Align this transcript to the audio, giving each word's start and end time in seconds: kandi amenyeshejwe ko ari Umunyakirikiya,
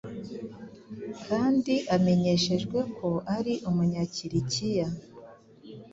kandi 1.25 1.73
amenyeshejwe 1.95 2.79
ko 2.97 3.09
ari 3.35 3.53
Umunyakirikiya, 3.69 4.87